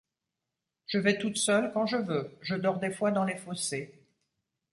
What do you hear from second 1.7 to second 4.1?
quand je veux, je dors des fois dans les fossés.